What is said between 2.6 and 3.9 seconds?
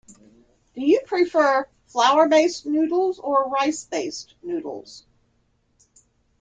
noodles or rice